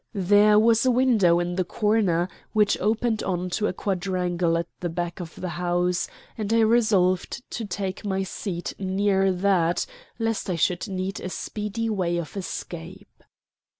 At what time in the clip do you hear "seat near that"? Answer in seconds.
8.23-9.85